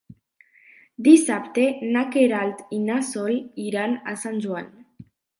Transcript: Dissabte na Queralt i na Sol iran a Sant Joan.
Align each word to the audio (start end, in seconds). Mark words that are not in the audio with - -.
Dissabte 1.07 1.65
na 1.95 2.01
Queralt 2.15 2.63
i 2.77 2.79
na 2.85 2.95
Sol 3.09 3.35
iran 3.65 3.93
a 4.13 4.15
Sant 4.23 4.41
Joan. 4.47 4.73